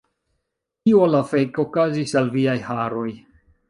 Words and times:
Kio 0.85 1.03
la 1.17 1.21
fek' 1.33 1.61
okazis 1.67 2.19
al 2.25 2.35
viaj 2.41 2.61
haroj 2.73 3.09